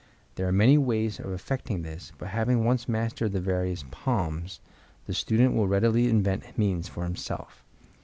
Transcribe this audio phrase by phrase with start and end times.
[0.33, 4.59] There are many ways of effecting this, but having once mastered the various "palms"
[5.05, 7.63] the student will readily invent means for himself.